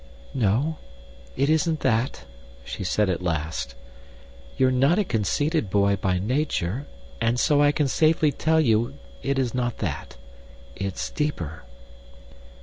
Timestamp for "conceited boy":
5.03-5.95